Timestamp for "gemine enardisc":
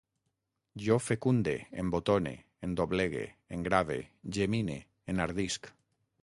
4.39-5.71